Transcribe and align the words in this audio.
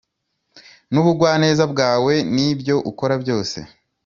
nubugwaneza 0.91 1.63
bwawe 1.73 2.13
nibyo 2.35 2.75
ukora 2.91 3.13
byose. 3.23 3.57